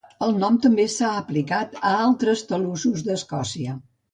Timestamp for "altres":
2.07-2.43